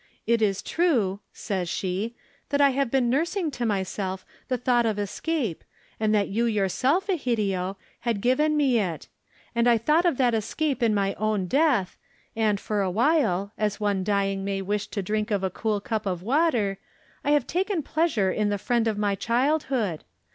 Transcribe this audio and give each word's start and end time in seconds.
It 0.25 0.41
is 0.41 0.63
true," 0.63 1.19
says 1.31 1.69
she, 1.69 2.15
"that 2.49 2.59
I 2.59 2.71
have 2.71 2.89
been 2.89 3.07
nursing 3.07 3.51
to 3.51 3.67
myself 3.67 4.25
the 4.47 4.57
thought 4.57 4.83
of 4.87 4.97
escape, 4.97 5.63
and 5.99 6.11
you 6.27 6.45
yourself, 6.47 7.05
Egidio, 7.07 7.77
had 7.99 8.19
given 8.19 8.57
me 8.57 8.79
it. 8.79 9.09
And 9.53 9.67
I 9.69 9.77
thought 9.77 10.05
of 10.07 10.17
that 10.17 10.33
escape 10.33 10.81
in 10.81 10.95
my 10.95 11.13
own 11.19 11.45
death, 11.45 11.97
and 12.35 12.59
for 12.59 12.81
a 12.81 12.89
while, 12.89 13.51
as 13.59 13.79
one 13.79 14.03
dying 14.03 14.43
may 14.43 14.59
wish 14.63 14.87
to 14.87 15.03
drink 15.03 15.29
of 15.29 15.43
a 15.43 15.51
cool 15.51 15.79
cup 15.79 16.07
of 16.07 16.23
water, 16.23 16.79
I 17.23 17.29
have 17.33 17.45
taken 17.45 17.83
pleasure 17.83 18.31
in 18.31 18.49
the 18.49 18.57
friend 18.57 18.87
of 18.87 18.97
my 18.97 19.13
childhood. 19.13 20.03